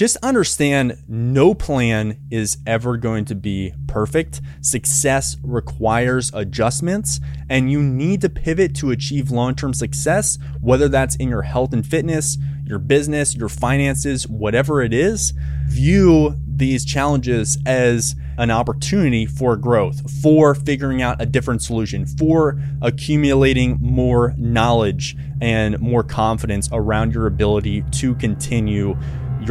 [0.00, 4.40] just understand no plan is ever going to be perfect.
[4.62, 11.16] Success requires adjustments, and you need to pivot to achieve long term success, whether that's
[11.16, 15.34] in your health and fitness, your business, your finances, whatever it is.
[15.66, 22.58] View these challenges as an opportunity for growth, for figuring out a different solution, for
[22.80, 28.96] accumulating more knowledge and more confidence around your ability to continue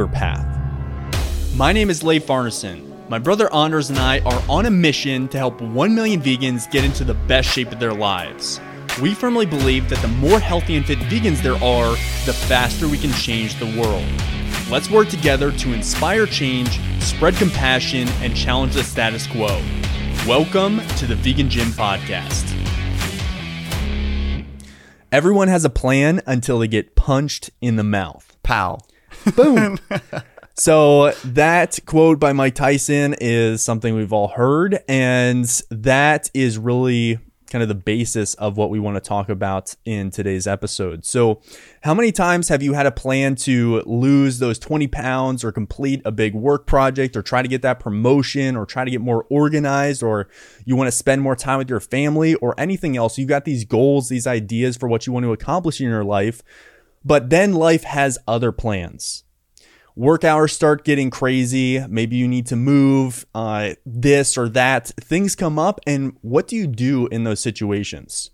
[0.07, 0.45] path.
[1.55, 2.85] My name is Leif Farneson.
[3.09, 6.83] My brother Anders and I are on a mission to help 1 million vegans get
[6.85, 8.61] into the best shape of their lives.
[9.01, 11.91] We firmly believe that the more healthy and fit vegans there are,
[12.25, 14.05] the faster we can change the world.
[14.69, 19.61] Let's work together to inspire change, spread compassion, and challenge the status quo.
[20.27, 22.55] Welcome to the Vegan Gym Podcast.
[25.11, 28.37] Everyone has a plan until they get punched in the mouth.
[28.43, 28.77] Pow.
[29.35, 29.79] Boom.
[30.55, 37.19] so that quote by Mike Tyson is something we've all heard, and that is really
[37.49, 41.03] kind of the basis of what we want to talk about in today's episode.
[41.03, 41.41] So,
[41.81, 46.01] how many times have you had a plan to lose those 20 pounds or complete
[46.05, 49.25] a big work project or try to get that promotion or try to get more
[49.29, 50.29] organized or
[50.65, 53.17] you want to spend more time with your family or anything else?
[53.17, 56.43] You've got these goals, these ideas for what you want to accomplish in your life,
[57.03, 59.23] but then life has other plans
[59.99, 61.85] work hours start getting crazy.
[61.89, 64.87] Maybe you need to move, uh, this or that.
[65.01, 65.81] Things come up.
[65.85, 68.31] And what do you do in those situations?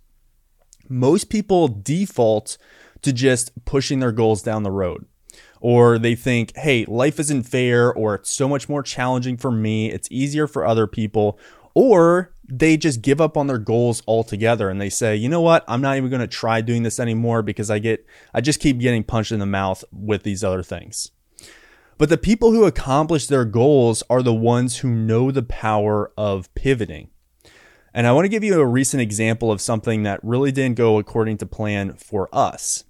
[0.87, 2.59] Most people default
[3.01, 5.07] to just pushing their goals down the road.
[5.59, 9.91] Or they think, hey, life isn't fair, or it's so much more challenging for me.
[9.91, 11.39] It's easier for other people.
[11.73, 15.63] Or they just give up on their goals altogether and they say, you know what?
[15.67, 18.79] I'm not even going to try doing this anymore because I get, I just keep
[18.79, 21.11] getting punched in the mouth with these other things.
[21.97, 26.53] But the people who accomplish their goals are the ones who know the power of
[26.53, 27.09] pivoting.
[27.93, 30.97] And I want to give you a recent example of something that really didn't go
[30.97, 32.83] according to plan for us.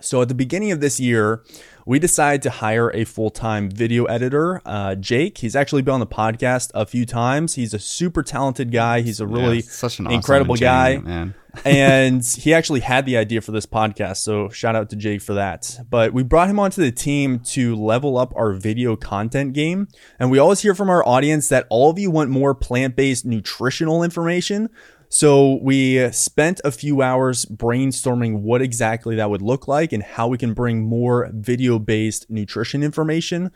[0.00, 1.42] So at the beginning of this year,
[1.86, 5.38] we decided to hire a full time video editor, uh, Jake.
[5.38, 7.54] He's actually been on the podcast a few times.
[7.54, 9.00] He's a super talented guy.
[9.00, 10.98] He's a really yeah, such an incredible awesome guy.
[10.98, 11.34] Man.
[11.64, 14.18] and he actually had the idea for this podcast.
[14.18, 15.78] So shout out to Jake for that.
[15.88, 19.88] But we brought him onto the team to level up our video content game.
[20.18, 23.24] And we always hear from our audience that all of you want more plant based
[23.24, 24.68] nutritional information.
[25.08, 30.02] So we uh, spent a few hours brainstorming what exactly that would look like and
[30.02, 33.50] how we can bring more video based nutrition information.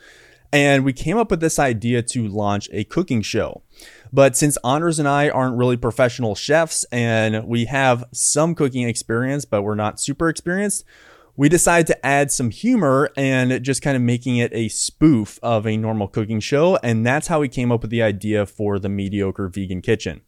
[0.51, 3.63] And we came up with this idea to launch a cooking show.
[4.13, 9.45] But since Anders and I aren't really professional chefs and we have some cooking experience,
[9.45, 10.85] but we're not super experienced,
[11.37, 15.67] we decided to add some humor and just kind of making it a spoof of
[15.67, 16.79] a normal cooking show.
[16.83, 20.21] And that's how we came up with the idea for the Mediocre Vegan Kitchen.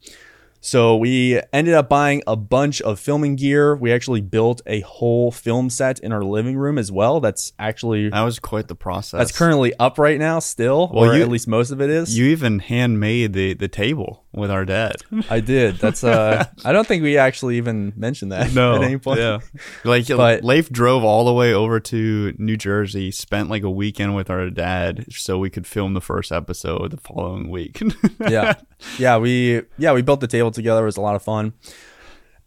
[0.65, 3.77] So we ended up buying a bunch of filming gear.
[3.77, 7.21] We actually built a whole film set in our living room as well.
[7.21, 9.19] That's actually that was quite the process.
[9.19, 12.17] That's currently up right now, still, well, or you, at least most of it is.
[12.17, 14.97] You even handmade the the table with our dad.
[15.31, 15.77] I did.
[15.77, 19.21] That's uh I don't think we actually even mentioned that no, at any point.
[19.21, 19.39] Yeah.
[19.85, 24.15] Like but, Leif drove all the way over to New Jersey, spent like a weekend
[24.15, 27.83] with our dad so we could film the first episode the following week.
[28.21, 28.55] yeah.
[28.99, 30.83] Yeah, we yeah, we built the table together.
[30.83, 31.53] It was a lot of fun.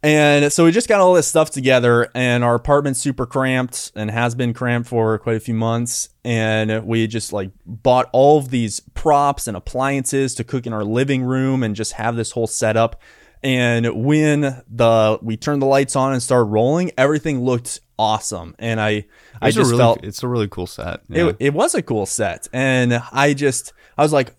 [0.02, 4.10] And so we just got all this stuff together, and our apartment's super cramped and
[4.10, 6.10] has been cramped for quite a few months.
[6.24, 10.84] And we just like bought all of these props and appliances to cook in our
[10.84, 13.00] living room and just have this whole setup.
[13.42, 18.54] And when the we turned the lights on and started rolling, everything looked awesome.
[18.58, 19.06] And I
[19.40, 21.00] I just really, felt it's a really cool set.
[21.08, 21.28] Yeah.
[21.28, 24.34] It, it was a cool set, and I just I was like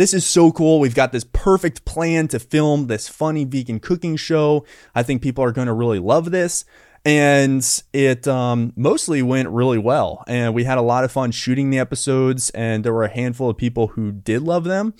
[0.00, 0.80] this is so cool.
[0.80, 4.64] We've got this perfect plan to film this funny vegan cooking show.
[4.94, 6.64] I think people are going to really love this.
[7.04, 7.62] And
[7.92, 10.24] it um, mostly went really well.
[10.26, 13.50] And we had a lot of fun shooting the episodes, and there were a handful
[13.50, 14.94] of people who did love them.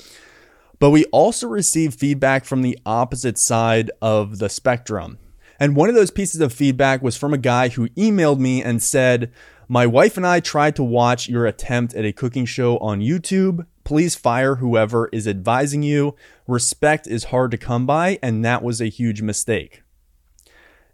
[0.79, 5.19] But we also received feedback from the opposite side of the spectrum.
[5.59, 8.83] And one of those pieces of feedback was from a guy who emailed me and
[8.83, 9.33] said,
[9.67, 13.65] My wife and I tried to watch your attempt at a cooking show on YouTube.
[13.91, 16.15] Please fire whoever is advising you.
[16.47, 19.83] Respect is hard to come by, and that was a huge mistake.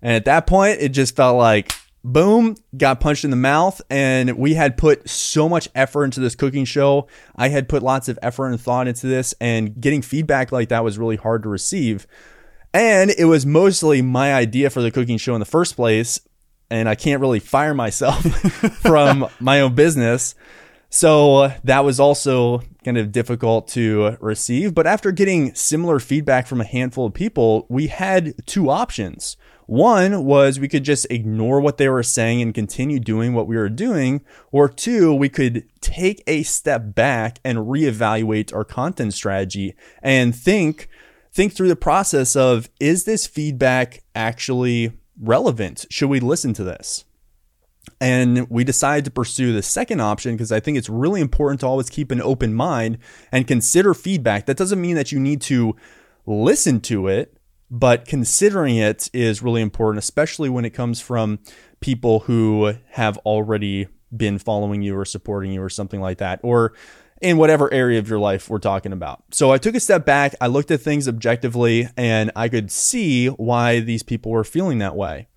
[0.01, 3.83] And at that point, it just felt like boom, got punched in the mouth.
[3.91, 7.07] And we had put so much effort into this cooking show.
[7.37, 10.83] I had put lots of effort and thought into this, and getting feedback like that
[10.83, 12.07] was really hard to receive.
[12.73, 16.19] And it was mostly my idea for the cooking show in the first place.
[16.71, 18.23] And I can't really fire myself
[18.81, 20.35] from my own business.
[20.97, 24.75] So that was also kind of difficult to receive.
[24.75, 29.37] But after getting similar feedback from a handful of people, we had two options.
[29.67, 33.57] One was we could just ignore what they were saying and continue doing what we
[33.57, 34.23] were doing.
[34.53, 40.89] Or two, we could take a step back and reevaluate our content strategy and think,
[41.31, 45.85] think through the process of is this feedback actually relevant?
[45.91, 47.05] Should we listen to this?
[48.01, 51.67] And we decided to pursue the second option because I think it's really important to
[51.67, 52.99] always keep an open mind
[53.33, 54.47] and consider feedback.
[54.47, 55.77] That doesn't mean that you need to
[56.27, 57.37] listen to it,
[57.71, 61.39] but considering it is really important, especially when it comes from
[61.81, 66.75] people who have already been following you or supporting you or something like that, or
[67.23, 69.23] in whatever area of your life we're talking about.
[69.31, 73.29] So I took a step back, I looked at things objectively, and I could see
[73.29, 75.29] why these people were feeling that way.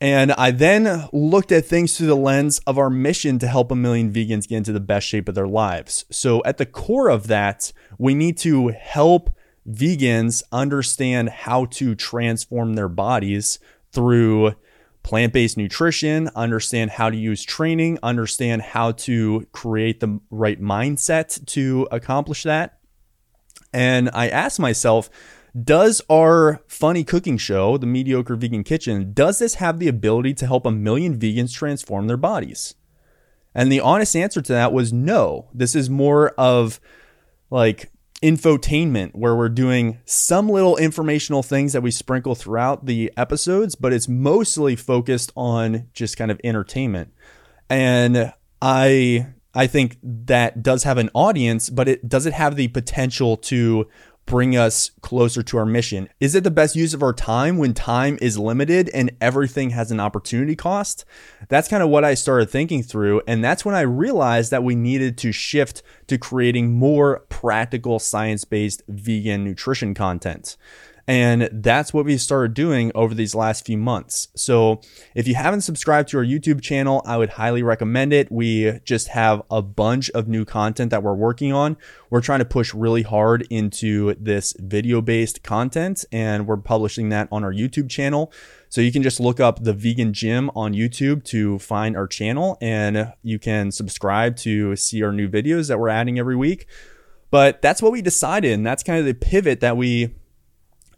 [0.00, 3.76] And I then looked at things through the lens of our mission to help a
[3.76, 6.04] million vegans get into the best shape of their lives.
[6.10, 9.30] So, at the core of that, we need to help
[9.68, 13.58] vegans understand how to transform their bodies
[13.92, 14.54] through
[15.02, 21.44] plant based nutrition, understand how to use training, understand how to create the right mindset
[21.46, 22.78] to accomplish that.
[23.72, 25.10] And I asked myself,
[25.62, 30.46] does our funny cooking show, The Mediocre Vegan Kitchen, does this have the ability to
[30.46, 32.74] help a million vegans transform their bodies?
[33.54, 35.48] And the honest answer to that was no.
[35.54, 36.80] This is more of
[37.50, 43.74] like infotainment where we're doing some little informational things that we sprinkle throughout the episodes,
[43.74, 47.12] but it's mostly focused on just kind of entertainment.
[47.70, 52.68] And I I think that does have an audience, but it does it have the
[52.68, 53.86] potential to
[54.26, 56.08] bring us closer to our mission?
[56.20, 59.90] Is it the best use of our time when time is limited and everything has
[59.90, 61.04] an opportunity cost?
[61.48, 63.22] That's kind of what I started thinking through.
[63.26, 68.44] And that's when I realized that we needed to shift to creating more practical, science
[68.44, 70.56] based vegan nutrition content.
[71.06, 74.28] And that's what we started doing over these last few months.
[74.34, 74.80] So
[75.14, 78.32] if you haven't subscribed to our YouTube channel, I would highly recommend it.
[78.32, 81.76] We just have a bunch of new content that we're working on.
[82.08, 87.28] We're trying to push really hard into this video based content and we're publishing that
[87.30, 88.32] on our YouTube channel.
[88.70, 92.56] So you can just look up the vegan gym on YouTube to find our channel
[92.62, 96.66] and you can subscribe to see our new videos that we're adding every week.
[97.30, 98.52] But that's what we decided.
[98.52, 100.14] And that's kind of the pivot that we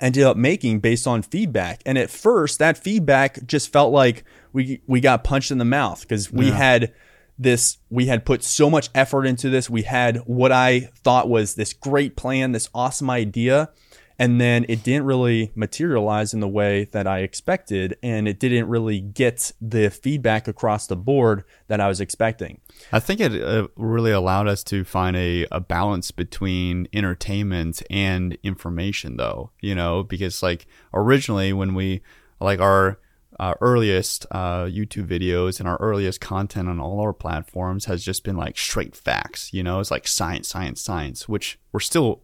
[0.00, 1.82] ended up making based on feedback.
[1.86, 6.00] And at first, that feedback just felt like we we got punched in the mouth
[6.00, 6.56] because we yeah.
[6.56, 6.94] had
[7.38, 9.68] this we had put so much effort into this.
[9.68, 13.70] We had what I thought was this great plan, this awesome idea,
[14.18, 18.68] and then it didn't really materialize in the way that I expected and it didn't
[18.68, 22.60] really get the feedback across the board that I was expecting.
[22.92, 28.38] I think it uh, really allowed us to find a, a balance between entertainment and
[28.42, 32.02] information though, you know, because like originally when we
[32.40, 32.98] like our
[33.38, 38.24] uh, earliest uh, YouTube videos and our earliest content on all our platforms has just
[38.24, 39.52] been like straight facts.
[39.52, 42.22] You know, it's like science, science, science, which we're still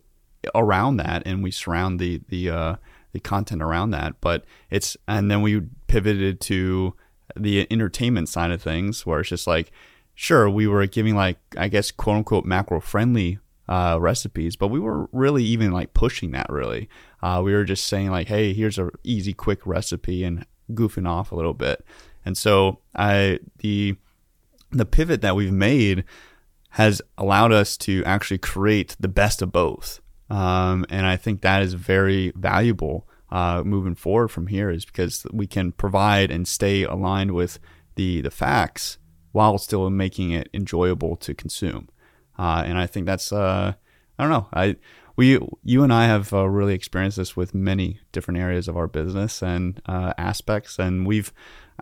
[0.54, 2.76] around that and we surround the the uh,
[3.12, 4.20] the content around that.
[4.20, 6.94] But it's and then we pivoted to
[7.36, 9.72] the entertainment side of things where it's just like
[10.14, 14.80] sure we were giving like I guess quote unquote macro friendly uh, recipes, but we
[14.80, 16.88] were really even like pushing that really.
[17.22, 21.32] Uh, we were just saying like, hey, here's a easy, quick recipe and goofing off
[21.32, 21.84] a little bit.
[22.24, 23.96] And so I the
[24.70, 26.04] the pivot that we've made
[26.70, 30.00] has allowed us to actually create the best of both.
[30.32, 35.26] Um, and I think that is very valuable uh, moving forward from here, is because
[35.30, 37.58] we can provide and stay aligned with
[37.96, 38.96] the the facts
[39.32, 41.88] while still making it enjoyable to consume.
[42.38, 43.74] Uh, and I think that's uh,
[44.18, 44.76] I don't know I
[45.16, 48.88] we you and I have uh, really experienced this with many different areas of our
[48.88, 51.30] business and uh, aspects, and we've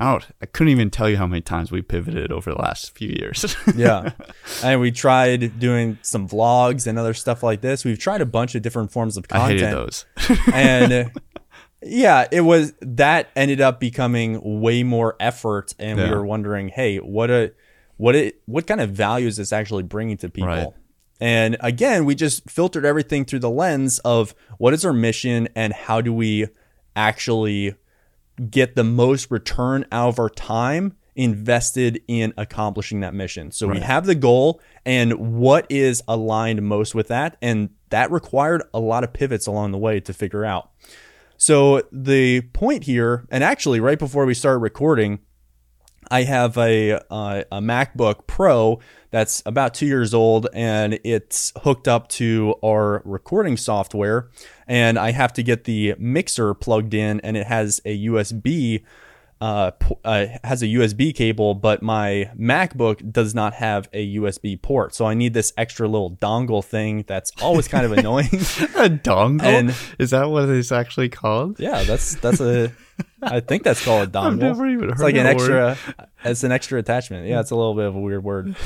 [0.01, 0.27] I don't.
[0.41, 3.55] I couldn't even tell you how many times we pivoted over the last few years.
[3.77, 4.13] yeah,
[4.65, 7.85] and we tried doing some vlogs and other stuff like this.
[7.85, 9.63] We've tried a bunch of different forms of content.
[9.63, 10.07] I hated those.
[10.55, 11.13] and
[11.83, 16.09] yeah, it was that ended up becoming way more effort, and yeah.
[16.09, 17.53] we were wondering, hey, what a
[17.99, 20.49] what it what kind of value is this actually bringing to people?
[20.49, 20.69] Right.
[21.21, 25.75] And again, we just filtered everything through the lens of what is our mission and
[25.75, 26.47] how do we
[26.97, 27.75] actually
[28.49, 33.51] get the most return out of our time invested in accomplishing that mission.
[33.51, 33.77] So right.
[33.77, 37.37] we have the goal and what is aligned most with that.
[37.43, 40.71] And that required a lot of pivots along the way to figure out.
[41.37, 45.21] So the point here, and actually right before we started recording,
[46.11, 51.87] I have a uh, a MacBook Pro that's about two years old, and it's hooked
[51.87, 54.29] up to our recording software,
[54.67, 58.83] and I have to get the mixer plugged in, and it has a USB
[59.41, 59.71] uh,
[60.05, 64.95] uh, has a USB cable, but my MacBook does not have a USB port.
[64.95, 68.27] So I need this extra little dongle thing that's always kind of annoying.
[68.33, 69.43] a dongle?
[69.43, 71.59] And is that what it's actually called?
[71.59, 72.73] Yeah, that's that's a.
[73.23, 74.25] I think that's called a dongle.
[74.27, 74.93] I've never even heard.
[74.93, 75.79] It's like an extra.
[75.89, 76.09] Word.
[76.23, 77.27] It's an extra attachment.
[77.27, 78.57] Yeah, it's a little bit of a weird word.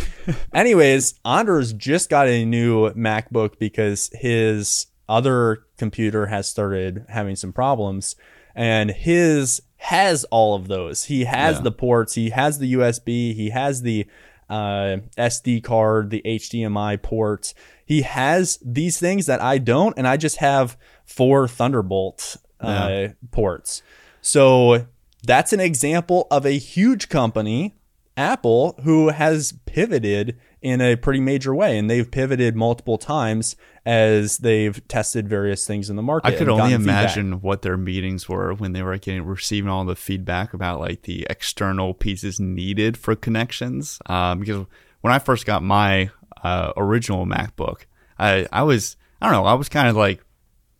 [0.53, 7.53] Anyways, Anders just got a new MacBook because his other computer has started having some
[7.53, 8.17] problems,
[8.57, 11.05] and his has all of those.
[11.05, 11.63] He has yeah.
[11.63, 14.07] the ports, he has the USB, he has the
[14.49, 17.55] uh, SD card, the HDMI ports.
[17.85, 23.09] He has these things that I don't, and I just have four Thunderbolt uh, yeah.
[23.31, 23.83] ports.
[24.23, 24.87] So
[25.23, 27.75] that's an example of a huge company,
[28.17, 31.79] Apple, who has pivoted in a pretty major way.
[31.79, 33.55] And they've pivoted multiple times
[33.85, 36.29] as they've tested various things in the market.
[36.29, 37.45] I could only imagine feedback.
[37.45, 41.27] what their meetings were when they were getting receiving all the feedback about like the
[41.29, 43.99] external pieces needed for connections.
[44.07, 44.67] Um, because
[45.03, 46.11] when I first got my
[46.43, 47.83] uh, original MacBook,
[48.19, 50.25] I I was I don't know I was kind of like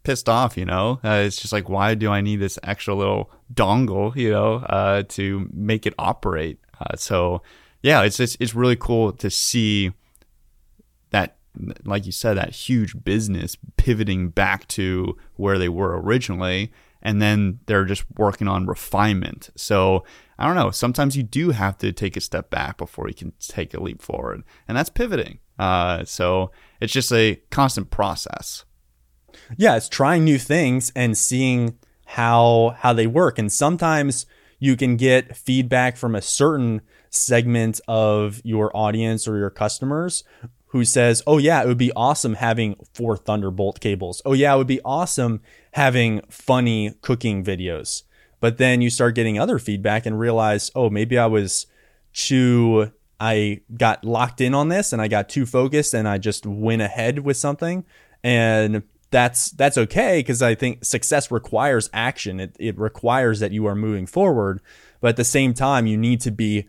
[0.03, 1.01] pissed off, you know.
[1.05, 5.03] Uh, it's just like, why do I need this extra little dongle, you know, uh,
[5.11, 6.59] to make it operate?
[6.81, 7.43] Uh, so
[7.83, 9.93] yeah, it's just, it's really cool to see
[11.11, 11.37] that,
[11.85, 16.73] like you said, that huge business pivoting back to where they were originally.
[17.03, 19.51] And then they're just working on refinement.
[19.57, 20.05] So
[20.39, 20.71] I don't know.
[20.71, 24.01] Sometimes you do have to take a step back before you can take a leap
[24.01, 24.43] forward.
[24.67, 25.39] And that's pivoting.
[25.59, 26.51] Uh, so
[26.81, 28.65] it's just a constant process.
[29.57, 33.39] Yeah, it's trying new things and seeing how how they work.
[33.39, 34.27] And sometimes
[34.65, 36.81] you can get feedback from a certain
[37.11, 40.25] segment of your audience or your customers
[40.69, 44.23] who says, "Oh yeah, it would be awesome having four Thunderbolt cables.
[44.25, 45.43] Oh yeah, it would be awesome
[45.73, 48.05] having funny cooking videos."
[48.41, 51.67] But then you start getting other feedback and realize, "Oh, maybe I was
[52.15, 52.91] too
[53.21, 56.81] I got locked in on this and I got too focused and I just went
[56.81, 57.85] ahead with something."
[58.23, 58.83] And
[59.15, 62.41] that's that's okay because I think success requires action.
[62.41, 64.61] It it requires that you are moving forward,
[65.01, 66.69] but at the same time, you need to be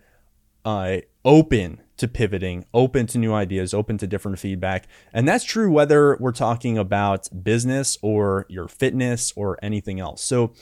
[0.64, 4.88] uh, open to pivoting, open to new ideas, open to different feedback.
[5.12, 10.22] And that's true whether we're talking about business or your fitness or anything else.
[10.22, 10.54] So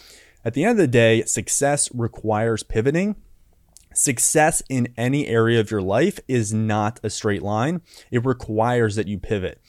[0.45, 3.17] at the end of the day, success requires pivoting.
[3.93, 7.81] Success in any area of your life is not a straight line.
[8.09, 9.59] It requires that you pivot.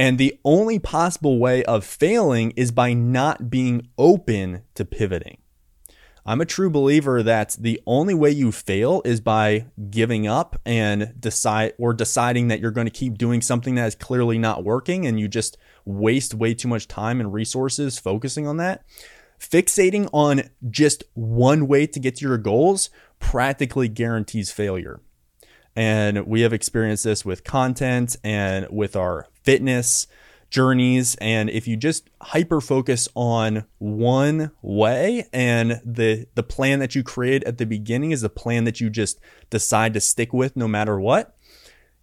[0.00, 5.36] And the only possible way of failing is by not being open to pivoting.
[6.24, 11.12] I'm a true believer that the only way you fail is by giving up and
[11.20, 15.06] decide or deciding that you're going to keep doing something that is clearly not working
[15.06, 18.86] and you just waste way too much time and resources focusing on that.
[19.38, 22.88] Fixating on just one way to get to your goals
[23.18, 25.02] practically guarantees failure.
[25.76, 30.06] And we have experienced this with content and with our fitness
[30.50, 31.14] journeys.
[31.16, 37.02] And if you just hyper focus on one way and the the plan that you
[37.02, 40.68] create at the beginning is the plan that you just decide to stick with no
[40.68, 41.36] matter what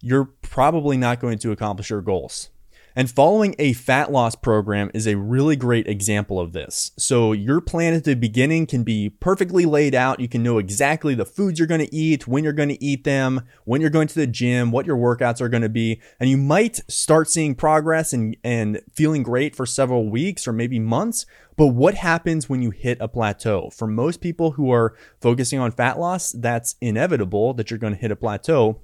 [0.00, 2.50] you're probably not going to accomplish your goals
[2.98, 6.90] and following a fat loss program is a really great example of this.
[6.98, 10.18] So your plan at the beginning can be perfectly laid out.
[10.18, 13.04] You can know exactly the foods you're going to eat, when you're going to eat
[13.04, 16.00] them, when you're going to the gym, what your workouts are going to be.
[16.18, 20.80] And you might start seeing progress and, and feeling great for several weeks or maybe
[20.80, 21.24] months.
[21.56, 23.70] But what happens when you hit a plateau?
[23.70, 28.00] For most people who are focusing on fat loss, that's inevitable that you're going to
[28.00, 28.80] hit a plateau.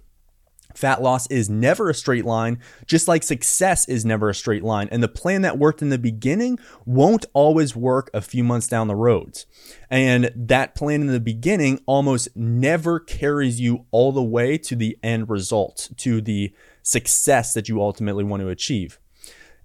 [0.74, 4.88] Fat loss is never a straight line, just like success is never a straight line.
[4.90, 8.88] And the plan that worked in the beginning won't always work a few months down
[8.88, 9.44] the road.
[9.88, 14.98] And that plan in the beginning almost never carries you all the way to the
[15.02, 16.52] end result, to the
[16.82, 18.98] success that you ultimately want to achieve.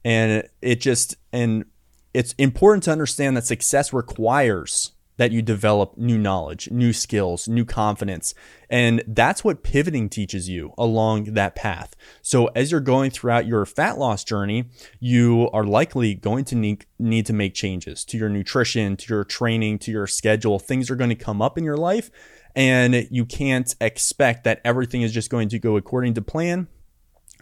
[0.06, 1.66] And it just, and
[2.14, 7.66] it's important to understand that success requires that you develop new knowledge, new skills, new
[7.66, 8.34] confidence.
[8.70, 11.94] And that's what pivoting teaches you along that path.
[12.22, 14.70] So as you're going throughout your fat loss journey,
[15.02, 19.26] you are likely going to need, need to make changes to your nutrition, to your
[19.26, 20.58] training, to your schedule.
[20.58, 22.10] Things are going to come up in your life
[22.56, 26.70] and you can't expect that everything is just going to go according to plan.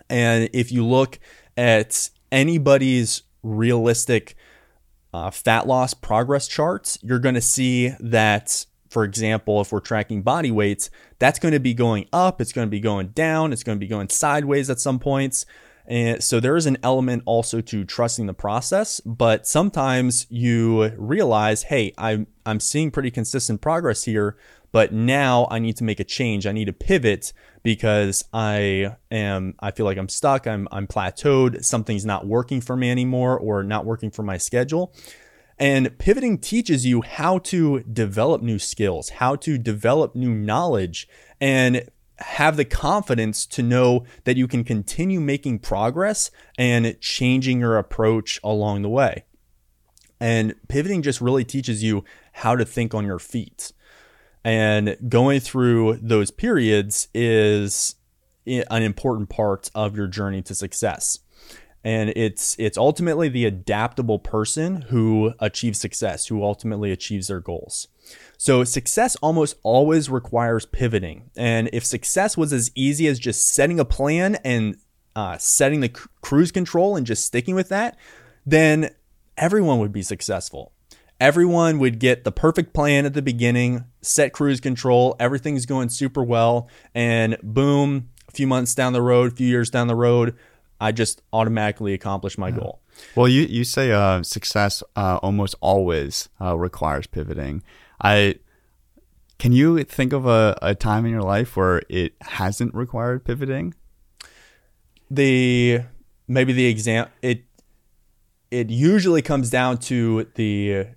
[0.09, 1.19] And if you look
[1.55, 4.35] at anybody's realistic
[5.17, 10.21] uh, fat loss progress charts, you're going to see that for example, if we're tracking
[10.21, 13.63] body weights, that's going to be going up, it's going to be going down, it's
[13.63, 15.45] going to be going sideways at some points.
[15.85, 21.63] And so there is an element also to trusting the process, but sometimes you realize,
[21.63, 24.37] hey, I'm I'm seeing pretty consistent progress here,
[24.71, 26.45] but now I need to make a change.
[26.45, 27.33] I need to pivot
[27.63, 32.75] because I am I feel like I'm stuck, I'm I'm plateaued, something's not working for
[32.75, 34.93] me anymore or not working for my schedule.
[35.59, 41.07] And pivoting teaches you how to develop new skills, how to develop new knowledge,
[41.41, 47.77] and have the confidence to know that you can continue making progress and changing your
[47.77, 49.23] approach along the way.
[50.19, 53.71] And pivoting just really teaches you how to think on your feet.
[54.47, 57.95] And going through those periods is
[58.45, 61.19] an important part of your journey to success.
[61.83, 67.89] And it's it's ultimately the adaptable person who achieves success, who ultimately achieves their goals.
[68.37, 71.29] So success almost always requires pivoting.
[71.35, 74.77] And if success was as easy as just setting a plan and
[75.13, 75.89] uh, setting the
[76.21, 77.97] cruise control and just sticking with that,
[78.45, 78.91] then
[79.35, 80.71] everyone would be successful.
[81.19, 86.23] Everyone would get the perfect plan at the beginning, set cruise control, everything's going super
[86.23, 90.35] well, and boom, a few months down the road, a few years down the road,
[90.79, 92.81] I just automatically accomplish my goal.
[93.15, 97.63] Well, you, you say uh, success uh, almost always uh, requires pivoting.
[98.01, 98.35] I
[99.39, 103.73] can you think of a, a time in your life where it hasn't required pivoting?
[105.09, 105.81] The
[106.27, 107.43] maybe the exam it
[108.51, 110.87] it usually comes down to the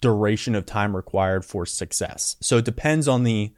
[0.00, 2.36] duration of time required for success.
[2.40, 3.52] So it depends on the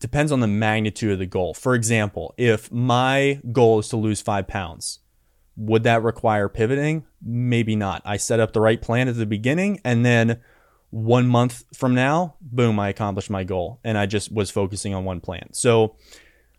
[0.00, 1.54] depends on the magnitude of the goal.
[1.54, 5.00] For example, if my goal is to lose five pounds,
[5.56, 7.04] would that require pivoting?
[7.20, 8.02] Maybe not.
[8.04, 10.40] I set up the right plan at the beginning and then
[10.90, 15.04] one month from now, boom, I accomplished my goal and I just was focusing on
[15.04, 15.52] one plan.
[15.52, 15.96] So,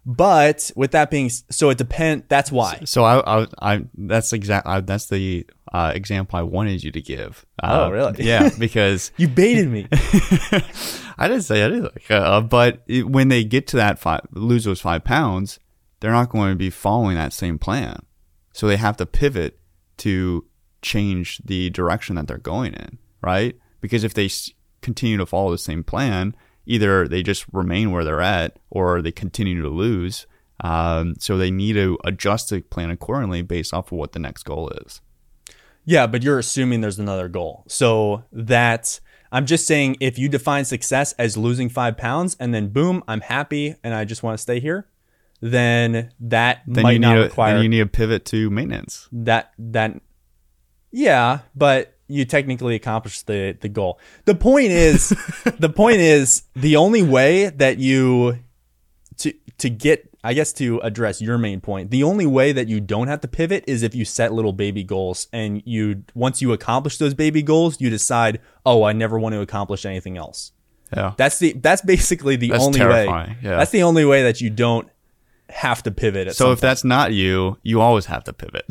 [0.05, 2.25] but with that being, so it depends.
[2.27, 2.81] That's why.
[2.85, 4.67] So I, I, I that's exact.
[4.85, 7.45] that's the uh, example I wanted you to give.
[7.61, 8.23] Uh, oh, really?
[8.23, 9.87] Yeah, because you baited me.
[9.91, 11.89] I didn't say anything.
[12.09, 15.59] Uh, but it, when they get to that five, lose those five pounds,
[15.99, 17.99] they're not going to be following that same plan.
[18.53, 19.59] So they have to pivot
[19.97, 20.45] to
[20.81, 23.55] change the direction that they're going in, right?
[23.81, 24.29] Because if they
[24.81, 29.11] continue to follow the same plan, either they just remain where they're at or they
[29.11, 30.25] continue to lose.
[30.61, 34.43] Um, so they need to adjust the plan accordingly based off of what the next
[34.43, 35.01] goal is.
[35.89, 37.63] Yeah, but you're assuming there's another goal.
[37.67, 38.99] So that
[39.31, 43.21] I'm just saying if you define success as losing five pounds and then boom, I'm
[43.21, 44.87] happy and I just want to stay here,
[45.41, 47.55] then that then might not a, require.
[47.55, 49.09] Then you need a pivot to maintenance.
[49.11, 49.99] That that,
[50.91, 53.99] yeah, but you technically accomplished the the goal.
[54.25, 55.09] The point is,
[55.57, 58.37] the point is the only way that you
[59.17, 62.81] to to get I guess to address your main point, the only way that you
[62.81, 66.51] don't have to pivot is if you set little baby goals and you once you
[66.51, 70.51] accomplish those baby goals, you decide, "Oh, I never want to accomplish anything else."
[70.95, 71.13] Yeah.
[71.17, 73.29] That's the that's basically the that's only terrifying.
[73.31, 73.37] way.
[73.41, 73.57] Yeah.
[73.57, 74.89] That's the only way that you don't
[75.49, 76.35] have to pivot.
[76.35, 76.61] so if point.
[76.61, 78.65] that's not you, you always have to pivot.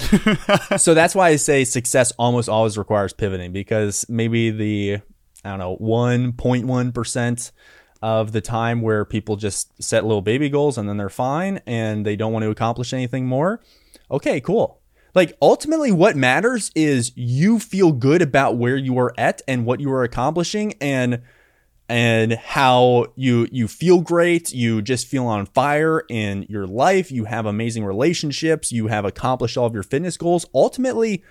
[0.81, 4.99] so that's why I say success almost always requires pivoting because maybe the
[5.45, 7.53] I don't know one point one percent
[8.03, 12.07] of the time where people just set little baby goals and then they're fine and
[12.07, 13.61] they don't want to accomplish anything more.
[14.11, 14.81] Okay, cool.
[15.15, 19.81] Like ultimately what matters is you feel good about where you are at and what
[19.81, 21.23] you are accomplishing and
[21.89, 27.25] and how you you feel great, you just feel on fire in your life, you
[27.25, 30.47] have amazing relationships, you have accomplished all of your fitness goals.
[30.55, 31.25] Ultimately,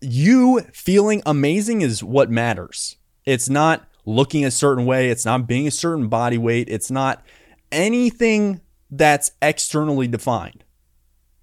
[0.00, 2.96] you feeling amazing is what matters.
[3.26, 7.24] It's not looking a certain way, it's not being a certain body weight, it's not
[7.70, 10.64] anything that's externally defined.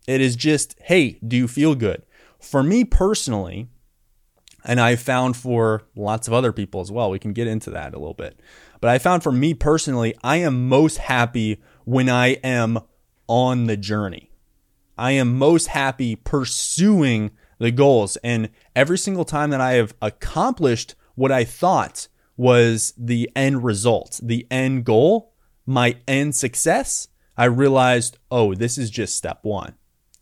[0.08, 2.03] It is just, hey, do you feel good?
[2.39, 3.67] For me personally,
[4.63, 7.93] and I found for lots of other people as well, we can get into that
[7.93, 8.39] a little bit.
[8.82, 12.80] But I found for me personally, I am most happy when I am
[13.27, 14.30] on the journey.
[14.97, 18.17] I am most happy pursuing the goals.
[18.17, 24.19] And every single time that I have accomplished what I thought was the end result,
[24.23, 25.34] the end goal,
[25.65, 29.73] my end success, I realized, oh, this is just step one,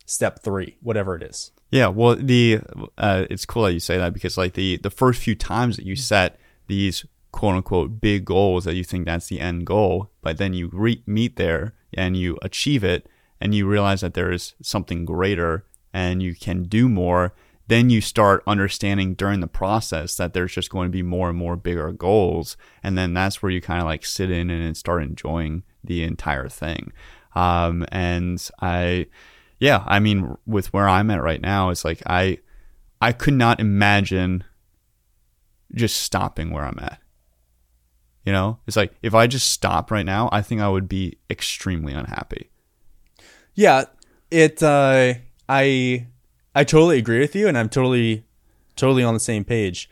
[0.06, 1.52] step three, whatever it is.
[1.72, 2.62] Yeah, well, the
[2.98, 5.86] uh, it's cool that you say that because like the the first few times that
[5.86, 10.38] you set these quote unquote big goals that you think that's the end goal, but
[10.38, 13.10] then you re- meet there and you achieve it,
[13.42, 17.34] and you realize that there is something greater and you can do more.
[17.68, 21.38] Then you start understanding during the process that there's just going to be more and
[21.38, 22.58] more bigger goals.
[22.84, 26.48] And then that's where you kind of like sit in and start enjoying the entire
[26.48, 26.94] thing.
[27.34, 29.08] Um, and I,
[29.60, 32.40] yeah, I mean, with where I'm at right now, it's like I,
[33.02, 34.44] I could not imagine
[35.74, 37.00] just stopping where I'm at.
[38.26, 41.18] You know, it's like if I just stop right now, I think I would be
[41.30, 42.50] extremely unhappy.
[43.54, 43.86] Yeah,
[44.32, 44.64] it.
[44.64, 45.14] Uh,
[45.48, 46.08] I
[46.56, 48.24] I totally agree with you, and I'm totally
[48.76, 49.90] totally on the same page.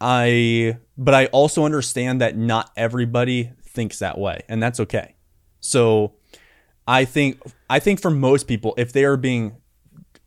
[0.00, 5.16] I but I also understand that not everybody thinks that way, and that's okay.
[5.60, 6.14] So
[6.86, 9.56] I think I think for most people, if they are being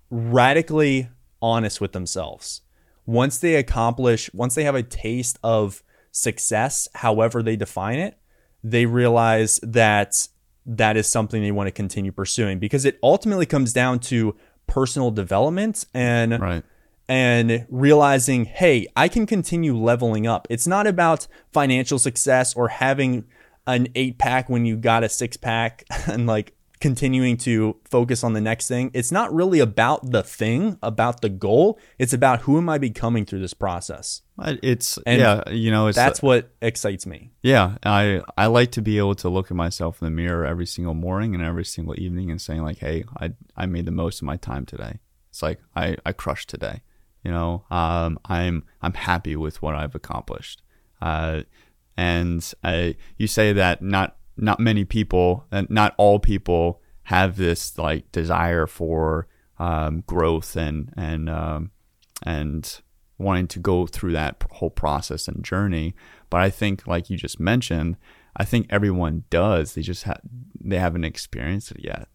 [0.10, 1.10] radically
[1.42, 2.62] honest with themselves,
[3.06, 8.18] once they accomplish, once they have a taste of success, however they define it,
[8.64, 10.28] they realize that
[10.66, 14.36] that is something they want to continue pursuing because it ultimately comes down to
[14.70, 16.64] personal development and Right.
[17.10, 20.48] and realizing, hey, I can continue leveling up.
[20.50, 23.26] It's not about financial success or having
[23.68, 28.34] an eight pack when you got a six pack and like continuing to focus on
[28.34, 28.90] the next thing.
[28.94, 31.78] It's not really about the thing, about the goal.
[31.98, 34.22] It's about who am I becoming through this process.
[34.64, 37.32] It's And yeah, you know, it's That's what excites me.
[37.42, 40.66] Yeah, I I like to be able to look at myself in the mirror every
[40.66, 44.22] single morning and every single evening and saying like, "Hey, I I made the most
[44.22, 46.82] of my time today." It's like I I crushed today.
[47.24, 50.62] You know, um, I'm I'm happy with what I've accomplished.
[51.02, 51.42] Uh,
[51.98, 57.78] and I you say that not not many people and not all people have this
[57.78, 61.72] like desire for um, growth and and um,
[62.26, 62.82] and
[63.18, 65.94] wanting to go through that whole process and journey.
[66.30, 67.98] But I think, like you just mentioned,
[68.38, 69.74] I think everyone does.
[69.74, 70.22] They just ha-
[70.62, 72.08] they haven't experienced it yet.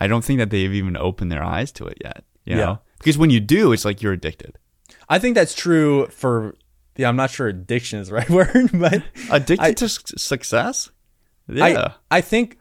[0.00, 2.24] I don't think that they've even opened their eyes to it yet.
[2.44, 2.64] You Yeah.
[2.64, 4.58] know, because when you do, it's like you're addicted.
[5.08, 6.54] I think that's true for
[6.96, 10.90] yeah, I'm not sure addiction is the right word, but Addicted I- to success.
[11.48, 12.58] Yeah, I I think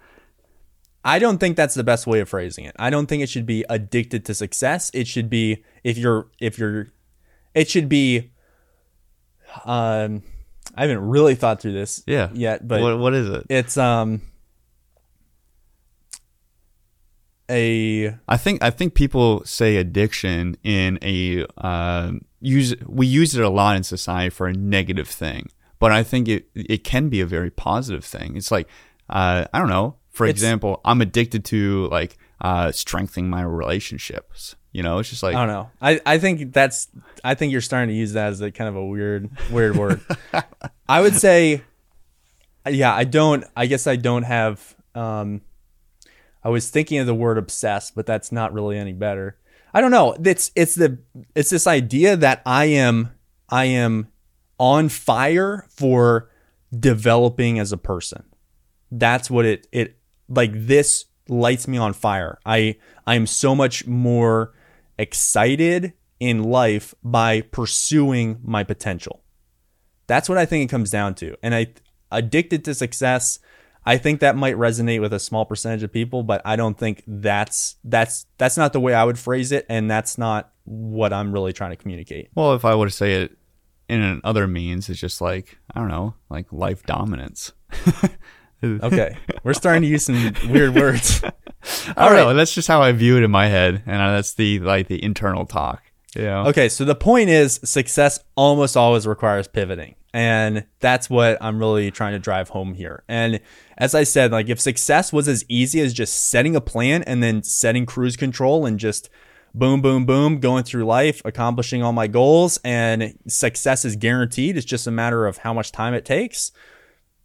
[1.04, 2.76] I don't think that's the best way of phrasing it.
[2.78, 4.92] I don't think it should be addicted to success.
[4.94, 6.92] It should be if you're if you're
[7.54, 8.32] it should be
[9.66, 10.24] um
[10.76, 12.30] I haven't really thought through this yeah.
[12.34, 13.46] yet, but what what is it?
[13.50, 14.22] it's um
[17.52, 23.44] a I think I think people say addiction in a uh, use we use it
[23.44, 25.50] a lot in society for a negative thing,
[25.82, 28.38] but I think it it can be a very positive thing.
[28.38, 28.68] It's like
[29.10, 29.96] uh, I don't know.
[30.12, 34.56] For It's- example, I'm addicted to like uh, strengthening my relationships.
[34.72, 35.70] You know, it's just like I don't know.
[35.82, 36.88] I, I think that's
[37.24, 40.00] I think you're starting to use that as a kind of a weird weird word.
[40.88, 41.62] I would say
[42.70, 45.42] yeah, I don't I guess I don't have um
[46.44, 49.38] I was thinking of the word obsessed, but that's not really any better.
[49.74, 50.16] I don't know.
[50.24, 51.00] It's it's the
[51.36, 53.12] it's this idea that I am
[53.50, 54.08] I am
[54.62, 56.30] on fire for
[56.78, 58.24] developing as a person.
[58.92, 59.98] That's what it it
[60.30, 62.38] like this lights me on fire.
[62.46, 64.54] I I am so much more
[65.00, 69.24] excited in life by pursuing my potential.
[70.06, 71.36] That's what I think it comes down to.
[71.42, 71.68] And I
[72.12, 73.40] addicted to success,
[73.84, 77.02] I think that might resonate with a small percentage of people, but I don't think
[77.08, 81.32] that's that's that's not the way I would phrase it and that's not what I'm
[81.32, 82.30] really trying to communicate.
[82.36, 83.38] well, if I were to say it
[83.92, 87.54] in other means, it's just like I don't know, like life dominance.
[88.64, 89.18] Okay.
[89.44, 91.24] We're starting to use some weird words.
[91.24, 92.18] I don't right.
[92.18, 92.34] know.
[92.36, 95.46] That's just how I view it in my head, and that's the like the internal
[95.46, 95.82] talk.
[96.16, 96.48] You know?
[96.48, 99.96] Okay, so the point is success almost always requires pivoting.
[100.14, 103.04] And that's what I'm really trying to drive home here.
[103.08, 103.40] And
[103.78, 107.24] as I said, like if success was as easy as just setting a plan and
[107.24, 109.10] then setting cruise control and just
[109.54, 114.66] boom, boom, boom, going through life, accomplishing all my goals, and success is guaranteed, it's
[114.66, 116.52] just a matter of how much time it takes.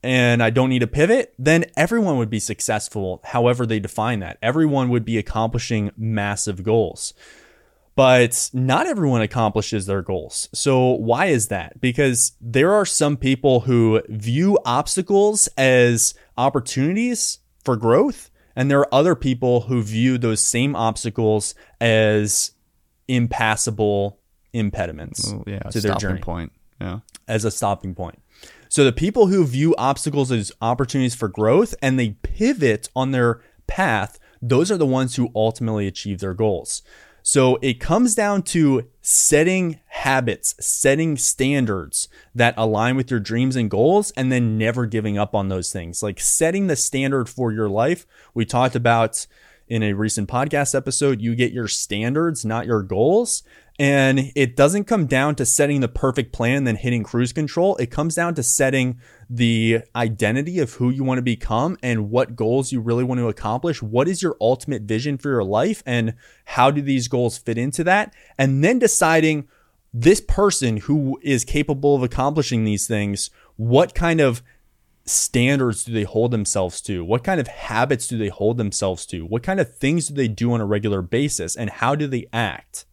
[0.03, 4.39] And I don't need to pivot, then everyone would be successful, however they define that.
[4.41, 7.13] Everyone would be accomplishing massive goals
[7.97, 10.49] but not everyone accomplishes their goals.
[10.53, 11.81] So why is that?
[11.81, 18.93] Because there are some people who view obstacles as opportunities for growth, and there are
[18.95, 22.53] other people who view those same obstacles as
[23.09, 24.19] impassable
[24.53, 26.53] impediments Well, yeah, to their journey point.
[26.81, 27.01] Yeah.
[27.29, 28.21] as a stopping point.
[28.69, 33.41] So the people who view obstacles as opportunities for growth and they pivot on their
[33.67, 36.83] path, those are the ones who ultimately achieve their goals.
[37.29, 43.69] So it comes down to setting habits, setting standards that align with your dreams and
[43.69, 46.05] goals, and then never giving up on those things.
[46.05, 48.07] Like setting the standard for your life.
[48.33, 49.27] We talked about
[49.67, 53.43] in a recent podcast episode, you get your standards, not your goals.
[53.79, 57.77] And it doesn't come down to setting the perfect plan, then hitting cruise control.
[57.77, 62.37] It comes down to setting the identity of who you want to become and what
[62.37, 63.83] goals you really want to accomplish.
[63.83, 65.83] What is your ultimate vision for your life?
[65.85, 66.15] And
[66.47, 68.15] how do these goals fit into that?
[68.39, 69.47] And then deciding
[69.93, 74.43] this person who is capable of accomplishing these things, what kind of
[75.05, 77.05] standards do they hold themselves to?
[77.05, 79.27] What kind of habits do they hold themselves to?
[79.27, 81.57] What kind of things do they do on a regular basis?
[81.57, 82.87] And how do they act?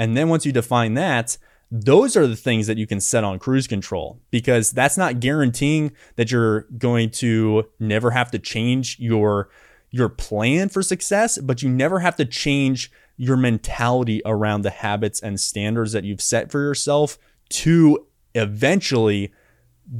[0.00, 1.36] And then once you define that,
[1.70, 5.92] those are the things that you can set on cruise control because that's not guaranteeing
[6.16, 9.50] that you're going to never have to change your
[9.90, 15.20] your plan for success, but you never have to change your mentality around the habits
[15.20, 17.18] and standards that you've set for yourself
[17.50, 19.34] to eventually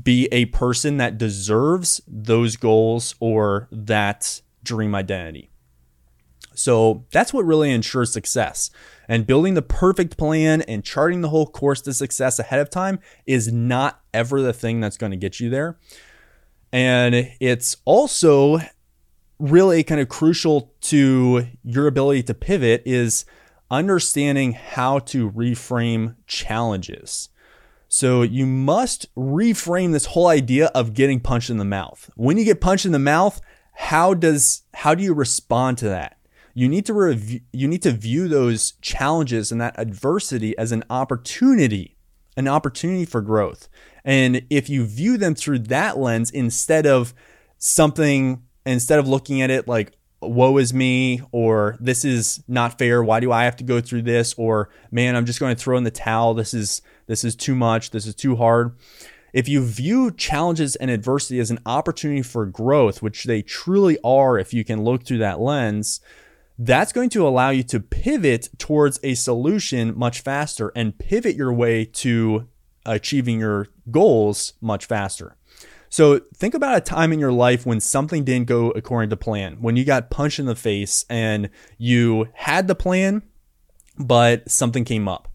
[0.03, 5.51] be a person that deserves those goals or that dream identity.
[6.55, 8.71] So that's what really ensures success.
[9.11, 13.01] And building the perfect plan and charting the whole course to success ahead of time
[13.27, 15.81] is not ever the thing that's going to get you there.
[16.73, 18.61] And it's also
[19.41, 23.25] really kind of crucial to your ability to pivot is
[23.69, 27.31] understanding how to reframe challenges.
[27.89, 32.09] So you must reframe this whole idea of getting punched in the mouth.
[32.15, 33.41] When you get punched in the mouth,
[33.73, 36.20] how does how do you respond to that?
[36.55, 40.85] You need to review, you need to view those challenges and that adversity as an
[40.91, 41.97] opportunity,
[42.37, 43.69] an opportunity for growth.
[44.05, 47.15] And if you view them through that lens instead of
[47.59, 53.03] something, instead of looking at it like, woe is me, or this is not fair.
[53.03, 54.35] Why do I have to go through this?
[54.35, 56.35] Or man, I'm just going to throw in the towel.
[56.35, 57.91] This is, this is too much.
[57.91, 58.77] This is too hard.
[59.33, 64.39] If you view challenges and adversity as an opportunity for growth, which they truly are,
[64.39, 66.01] if you can look through that lens,
[66.63, 71.51] that's going to allow you to pivot towards a solution much faster and pivot your
[71.55, 72.47] way to
[72.85, 75.37] achieving your goals much faster.
[75.89, 79.57] So think about a time in your life when something didn't go according to plan,
[79.63, 83.23] when you got punched in the face and you had the plan,
[83.99, 85.30] but something came up.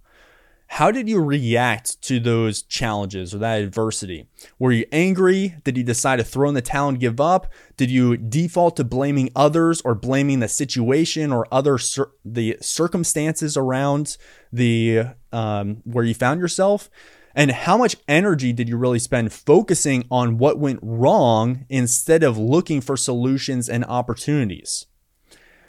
[0.67, 4.28] How did you react to those challenges or that adversity?
[4.60, 5.56] Were you angry?
[5.63, 7.51] Did you decide to throw in the towel and give up?
[7.78, 13.56] Did you default to blaming others or blaming the situation or other cir- the circumstances
[13.56, 14.17] around
[14.51, 16.89] the um, where you found yourself?
[17.36, 22.38] And how much energy did you really spend focusing on what went wrong instead of
[22.38, 24.88] looking for solutions and opportunities?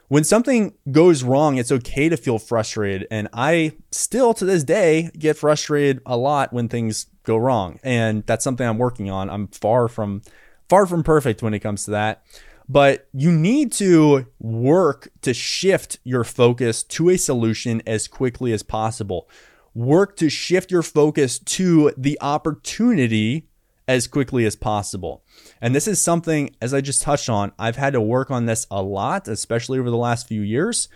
[0.08, 3.06] When something goes wrong, it's okay to feel frustrated.
[3.10, 7.80] And I still to this day get frustrated a lot when things go wrong.
[7.82, 9.28] And that's something I'm working on.
[9.28, 10.22] I'm far from
[10.68, 12.22] far from perfect when it comes to that.
[12.68, 18.62] But you need to work to shift your focus to a solution as quickly as
[18.62, 19.28] possible.
[19.74, 23.48] Work to shift your focus to the opportunity
[23.86, 25.22] as quickly as possible.
[25.60, 28.66] And this is something, as I just touched on, I've had to work on this
[28.70, 30.88] a lot, especially over the last few years.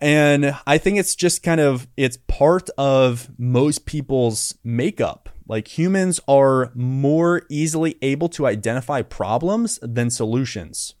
[0.00, 5.28] And I think it's just kind of it's part of most people's makeup.
[5.48, 10.94] Like humans are more easily able to identify problems than solutions.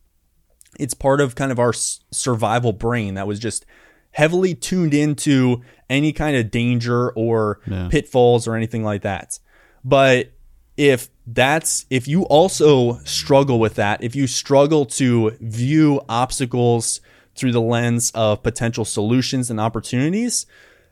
[0.80, 3.66] It's part of kind of our survival brain that was just
[4.12, 7.88] heavily tuned into any kind of danger or yeah.
[7.88, 9.38] pitfalls or anything like that.
[9.84, 10.32] But
[10.76, 17.00] if that's if you also struggle with that, if you struggle to view obstacles
[17.34, 20.46] through the lens of potential solutions and opportunities,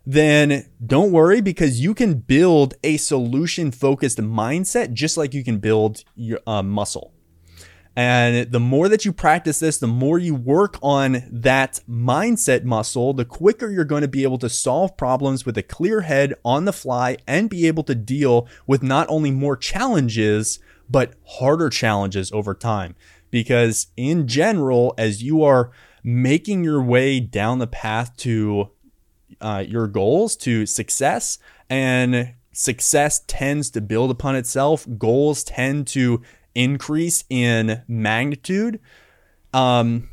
[0.04, 5.58] then don't worry because you can build a solution focused mindset just like you can
[5.58, 7.12] build your uh, muscle.
[7.96, 13.14] And the more that you practice this, the more you work on that mindset muscle,
[13.14, 16.66] the quicker you're going to be able to solve problems with a clear head on
[16.66, 20.58] the fly and be able to deal with not only more challenges,
[20.90, 22.94] but harder challenges over time.
[23.30, 25.70] Because in general, as you are
[26.04, 28.68] making your way down the path to
[29.40, 31.38] uh, your goals, to success,
[31.70, 36.22] and success tends to build upon itself, goals tend to
[36.56, 38.80] increase in magnitude,
[39.52, 40.10] um,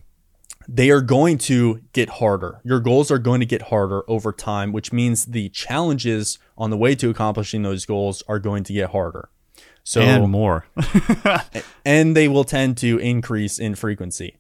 [0.68, 2.62] they are going to get harder.
[2.64, 6.78] Your goals are going to get harder over time, which means the challenges on the
[6.78, 9.30] way to accomplishing those goals are going to get harder.
[9.84, 10.66] So and more.
[11.86, 14.38] and they will tend to increase in frequency.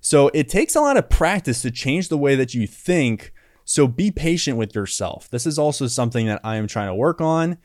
[0.00, 3.32] So it takes a lot of practice to change the way that you think.
[3.64, 5.28] So be patient with yourself.
[5.28, 7.58] This is also something that I am trying to work on,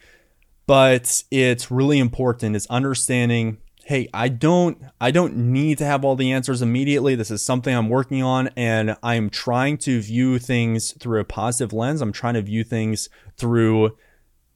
[0.66, 6.16] but it's really important is understanding hey, I don't I don't need to have all
[6.16, 7.16] the answers immediately.
[7.16, 11.74] This is something I'm working on and I'm trying to view things through a positive
[11.74, 12.02] lens.
[12.02, 13.98] I'm trying to view things through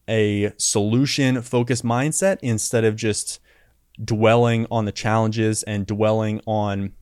[0.07, 3.39] a solution focused mindset instead of just
[4.03, 6.93] dwelling on the challenges and dwelling on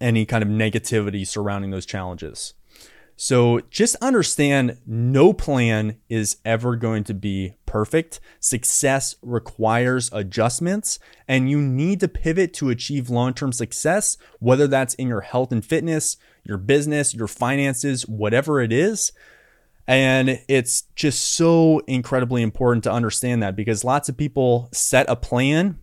[0.00, 2.54] any kind of negativity surrounding those challenges.
[3.22, 8.18] So just understand no plan is ever going to be perfect.
[8.40, 14.94] Success requires adjustments, and you need to pivot to achieve long term success, whether that's
[14.94, 19.12] in your health and fitness, your business, your finances, whatever it is.
[19.86, 25.14] And it's just so incredibly important to understand that because lots of people set a
[25.14, 25.78] plan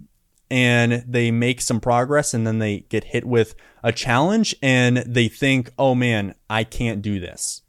[0.52, 5.28] and they make some progress and then they get hit with a challenge and they
[5.28, 7.62] think, oh man, I can't do this.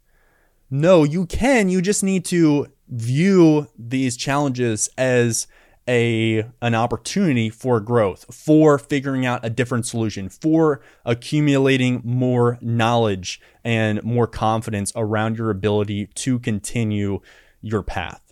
[0.69, 1.69] No, you can.
[1.69, 5.47] You just need to view these challenges as
[5.87, 13.41] a an opportunity for growth, for figuring out a different solution, for accumulating more knowledge
[13.63, 17.19] and more confidence around your ability to continue
[17.61, 18.30] your path.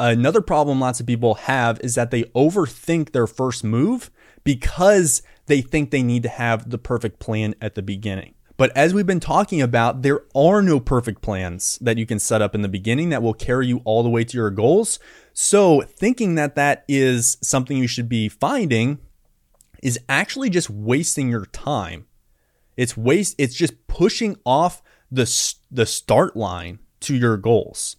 [0.00, 4.10] Another problem lots of people have is that they overthink their first move
[4.44, 8.32] because they think they need to have the perfect plan at the beginning.
[8.56, 12.40] But as we've been talking about, there are no perfect plans that you can set
[12.40, 14.98] up in the beginning that will carry you all the way to your goals.
[15.34, 19.00] So, thinking that that is something you should be finding
[19.82, 22.06] is actually just wasting your time.
[22.78, 24.82] It's waste it's just pushing off
[25.12, 27.96] the the start line to your goals.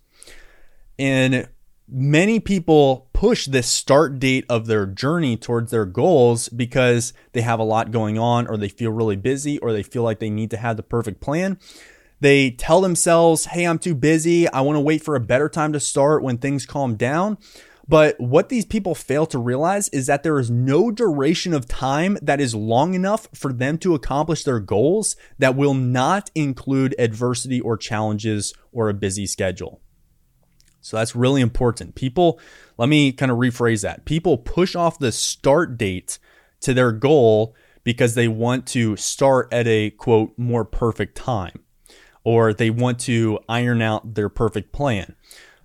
[0.98, 1.48] And
[1.92, 7.60] many people push this start date of their journey towards their goals because they have
[7.60, 10.50] a lot going on or they feel really busy or they feel like they need
[10.52, 11.60] to have the perfect plan.
[12.22, 14.48] They tell themselves, Hey, I'm too busy.
[14.48, 17.38] I want to wait for a better time to start when things calm down.
[17.88, 22.18] But what these people fail to realize is that there is no duration of time
[22.22, 27.60] that is long enough for them to accomplish their goals that will not include adversity
[27.60, 29.82] or challenges or a busy schedule.
[30.82, 31.96] So that's really important.
[31.96, 32.40] People,
[32.78, 34.06] let me kind of rephrase that.
[34.06, 36.20] People push off the start date
[36.62, 41.64] to their goal because they want to start at a quote more perfect time
[42.24, 45.16] or they want to iron out their perfect plan.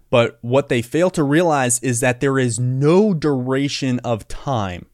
[0.08, 4.86] But what they fail to realize is that there is no duration of time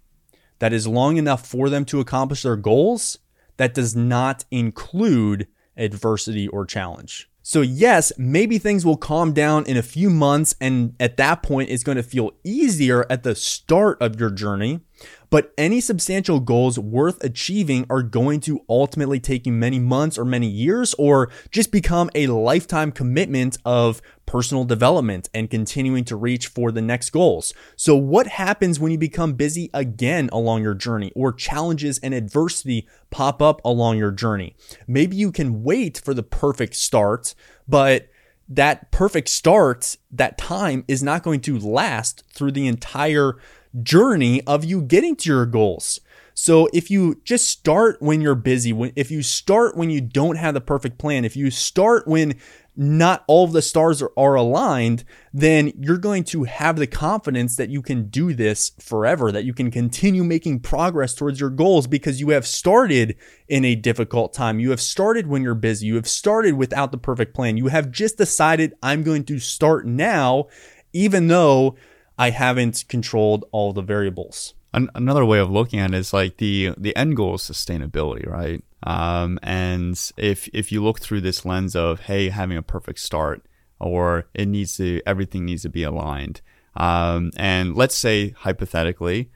[0.58, 3.18] that is long enough for them to accomplish their goals
[3.56, 7.28] that does not include adversity or challenge.
[7.52, 11.68] So, yes, maybe things will calm down in a few months, and at that point,
[11.68, 14.80] it's going to feel easier at the start of your journey.
[15.28, 20.24] But any substantial goals worth achieving are going to ultimately take you many months or
[20.24, 24.00] many years, or just become a lifetime commitment of
[24.32, 27.52] personal development and continuing to reach for the next goals.
[27.76, 32.88] So, what happens when you become busy again along your journey, or challenges and adversity
[33.10, 34.56] pop up along your journey?
[34.88, 37.34] Maybe you can wait for the perfect start,
[37.68, 38.08] but
[38.48, 43.36] that perfect start, that time is not going to last through the entire
[43.82, 46.00] journey of you getting to your goals.
[46.34, 50.36] So if you just start when you're busy, when if you start when you don't
[50.36, 52.34] have the perfect plan, if you start when
[52.74, 57.56] not all of the stars are, are, aligned, then you're going to have the confidence
[57.56, 61.86] that you can do this forever, that you can continue making progress towards your goals
[61.86, 63.16] because you have started
[63.48, 64.58] in a difficult time.
[64.58, 65.86] You have started when you're busy.
[65.86, 67.58] You have started without the perfect plan.
[67.58, 70.46] You have just decided I'm going to start now,
[70.94, 71.76] even though
[72.18, 74.54] I haven't controlled all the variables.
[74.74, 78.64] Another way of looking at it is like the the end goal is sustainability, right?
[78.84, 83.46] Um, and if if you look through this lens of hey, having a perfect start,
[83.80, 86.40] or it needs to everything needs to be aligned,
[86.74, 89.30] um, and let's say hypothetically,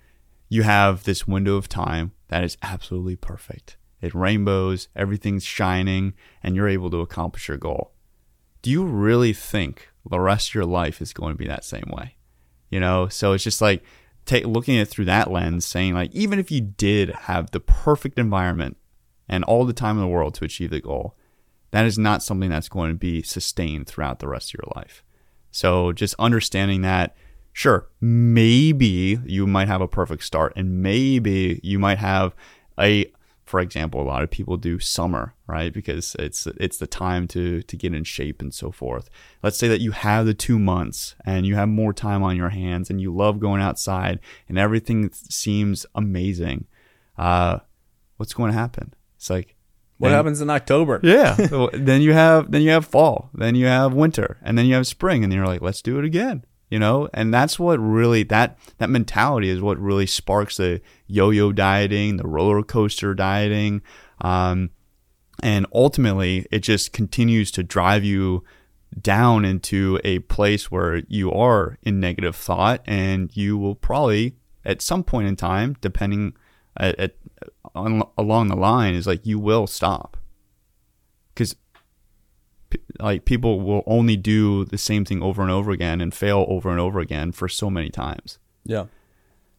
[0.48, 3.76] you have this window of time that is absolutely perfect.
[4.00, 7.92] It rainbows, everything's shining, and you're able to accomplish your goal.
[8.62, 11.90] Do you really think the rest of your life is going to be that same
[11.96, 12.16] way?
[12.70, 13.82] you know so it's just like
[14.24, 17.60] take looking at it through that lens saying like even if you did have the
[17.60, 18.76] perfect environment
[19.28, 21.16] and all the time in the world to achieve the goal
[21.70, 25.02] that is not something that's going to be sustained throughout the rest of your life
[25.50, 27.16] so just understanding that
[27.52, 32.34] sure maybe you might have a perfect start and maybe you might have
[32.78, 33.10] a
[33.46, 35.72] for example, a lot of people do summer, right?
[35.72, 39.08] Because it's it's the time to to get in shape and so forth.
[39.42, 42.48] Let's say that you have the 2 months and you have more time on your
[42.48, 44.18] hands and you love going outside
[44.48, 46.66] and everything seems amazing.
[47.16, 47.60] Uh
[48.16, 48.94] what's going to happen?
[49.26, 49.56] It's like
[49.98, 51.00] what then, happens in October?
[51.02, 51.34] Yeah.
[51.72, 54.86] then you have then you have fall, then you have winter, and then you have
[54.86, 56.44] spring and you're like, let's do it again.
[56.70, 61.52] you know and that's what really that that mentality is what really sparks the yo-yo
[61.52, 63.80] dieting the roller coaster dieting
[64.20, 64.70] um,
[65.42, 68.42] and ultimately it just continues to drive you
[69.00, 74.82] down into a place where you are in negative thought and you will probably at
[74.82, 76.34] some point in time depending
[76.76, 77.14] at, at
[77.74, 80.16] on, along the line is like you will stop
[81.34, 81.54] because
[82.98, 86.70] like people will only do the same thing over and over again and fail over
[86.70, 88.86] and over again for so many times Yeah.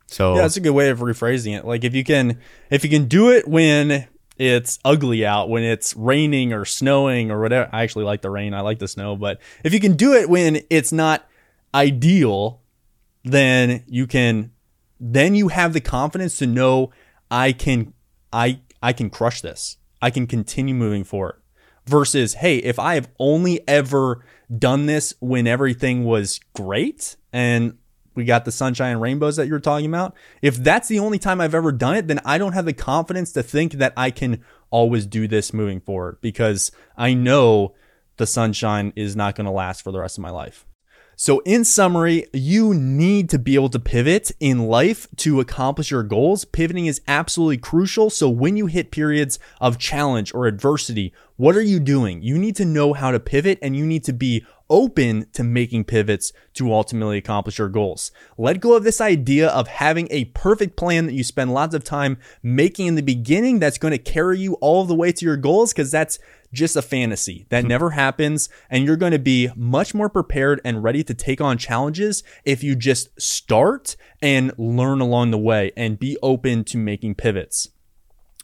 [0.07, 1.65] so Yeah, that's a good way of rephrasing it.
[1.65, 4.07] Like if you can if you can do it when
[4.37, 7.67] it's ugly out, when it's raining or snowing or whatever.
[7.73, 8.53] I actually like the rain.
[8.53, 11.27] I like the snow, but if you can do it when it's not
[11.73, 12.61] ideal,
[13.23, 14.51] then you can
[14.99, 16.91] then you have the confidence to know
[17.29, 17.93] I can
[18.31, 19.77] I I can crush this.
[20.01, 21.41] I can continue moving forward.
[21.85, 24.25] Versus, hey, if I have only ever
[24.55, 27.77] done this when everything was great and
[28.17, 30.15] we got the sunshine and rainbows that you're talking about.
[30.41, 33.31] If that's the only time I've ever done it, then I don't have the confidence
[33.33, 37.75] to think that I can always do this moving forward because I know
[38.17, 40.65] the sunshine is not going to last for the rest of my life.
[41.19, 46.03] So, in summary, you need to be able to pivot in life to accomplish your
[46.03, 46.45] goals.
[46.45, 48.11] Pivoting is absolutely crucial.
[48.11, 52.21] So, when you hit periods of challenge or adversity, what are you doing?
[52.21, 55.85] You need to know how to pivot and you need to be open to making
[55.85, 58.11] pivots to ultimately accomplish your goals.
[58.37, 61.83] Let go of this idea of having a perfect plan that you spend lots of
[61.83, 65.37] time making in the beginning that's going to carry you all the way to your
[65.37, 66.19] goals because that's
[66.53, 67.69] just a fantasy that hmm.
[67.69, 68.49] never happens.
[68.69, 72.63] And you're going to be much more prepared and ready to take on challenges if
[72.63, 77.69] you just start and learn along the way and be open to making pivots.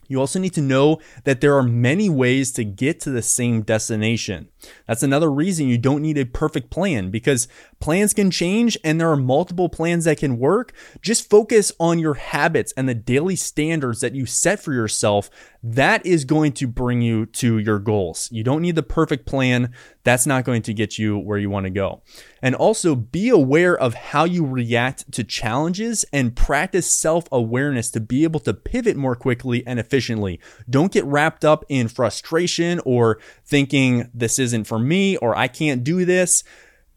[0.07, 3.61] You also need to know that there are many ways to get to the same
[3.61, 4.49] destination.
[4.87, 7.47] That's another reason you don't need a perfect plan because
[7.79, 10.73] plans can change and there are multiple plans that can work.
[11.01, 15.29] Just focus on your habits and the daily standards that you set for yourself.
[15.61, 18.29] That is going to bring you to your goals.
[18.31, 19.73] You don't need the perfect plan.
[20.03, 22.01] That's not going to get you where you want to go.
[22.43, 27.99] And also be aware of how you react to challenges and practice self awareness to
[27.99, 30.39] be able to pivot more quickly and efficiently.
[30.69, 35.83] Don't get wrapped up in frustration or thinking this isn't for me or I can't
[35.83, 36.43] do this.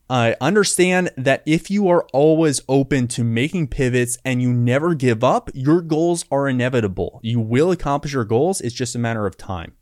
[0.09, 5.25] Uh, understand that if you are always open to making pivots and you never give
[5.25, 7.21] up, your goals are inevitable.
[7.23, 8.61] You will accomplish your goals.
[8.61, 9.73] It's just a matter of time.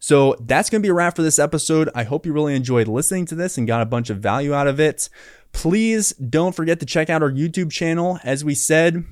[0.00, 1.90] So that's going to be a wrap for this episode.
[1.94, 4.66] I hope you really enjoyed listening to this and got a bunch of value out
[4.66, 5.10] of it.
[5.52, 8.18] Please don't forget to check out our YouTube channel.
[8.24, 9.04] As we said,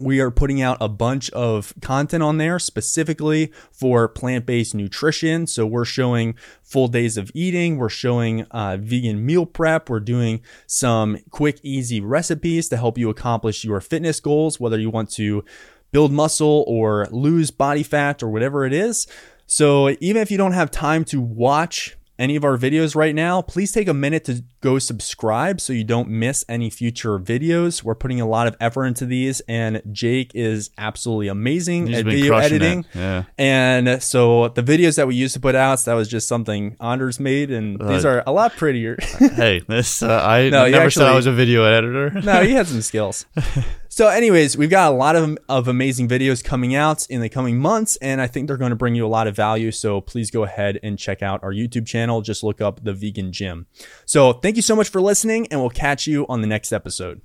[0.00, 5.46] we are putting out a bunch of content on there specifically for plant based nutrition.
[5.46, 10.40] So, we're showing full days of eating, we're showing uh, vegan meal prep, we're doing
[10.66, 15.44] some quick, easy recipes to help you accomplish your fitness goals, whether you want to
[15.90, 19.06] build muscle or lose body fat or whatever it is.
[19.50, 23.40] So, even if you don't have time to watch any of our videos right now,
[23.40, 27.82] please take a minute to go subscribe so you don't miss any future videos.
[27.84, 32.04] We're putting a lot of effort into these, and Jake is absolutely amazing He's at
[32.04, 32.84] video editing.
[32.92, 33.22] Yeah.
[33.38, 37.18] And so the videos that we used to put out, that was just something Anders
[37.20, 38.98] made, and these Uh, are a lot prettier.
[39.18, 42.10] hey, this uh, I No, never said I was a video editor.
[42.10, 43.26] no, he had some skills.
[43.98, 47.58] So, anyways, we've got a lot of, of amazing videos coming out in the coming
[47.58, 49.72] months, and I think they're going to bring you a lot of value.
[49.72, 52.20] So, please go ahead and check out our YouTube channel.
[52.20, 53.66] Just look up The Vegan Gym.
[54.04, 57.20] So, thank you so much for listening, and we'll catch you on the next episode.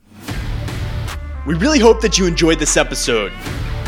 [1.45, 3.33] We really hope that you enjoyed this episode.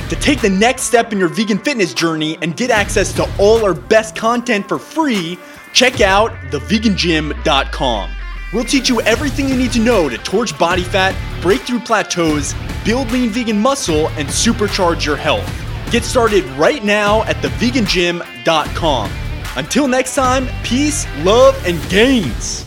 [0.09, 3.65] To take the next step in your vegan fitness journey and get access to all
[3.65, 5.39] our best content for free,
[5.73, 8.11] check out thevegangym.com.
[8.55, 12.55] We'll teach you everything you need to know to torch body fat, break through plateaus,
[12.85, 15.45] build lean vegan muscle, and supercharge your health.
[15.91, 19.11] Get started right now at thevegangym.com.
[19.57, 22.64] Until next time, peace, love, and gains.